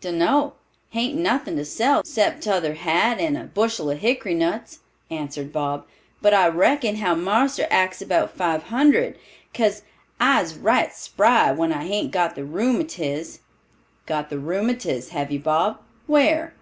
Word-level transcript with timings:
"Dun 0.00 0.16
know; 0.16 0.54
hain't 0.92 1.18
nothing 1.18 1.56
to 1.56 1.64
sell 1.66 2.02
'cept 2.02 2.36
my 2.36 2.40
t'other 2.50 2.72
hat 2.76 3.20
and 3.20 3.36
a 3.36 3.44
bushel 3.44 3.90
of 3.90 3.98
hickory 3.98 4.32
nuts," 4.32 4.78
answered 5.10 5.52
Bob; 5.52 5.84
"but 6.22 6.32
I 6.32 6.48
reckon 6.48 6.96
how 6.96 7.14
marster 7.14 7.66
ax 7.70 8.00
about 8.00 8.34
five 8.34 8.62
hundred, 8.62 9.18
'case 9.52 9.82
I's 10.18 10.56
right 10.56 10.94
spry 10.94 11.52
when 11.52 11.74
I 11.74 11.84
hain't 11.86 12.10
got 12.10 12.36
the 12.36 12.44
rheumatiz." 12.46 13.40
"Got 14.06 14.30
the 14.30 14.38
rheumatiz, 14.38 15.10
have 15.10 15.30
you, 15.30 15.40
Bob? 15.40 15.78
Where?" 16.06 16.54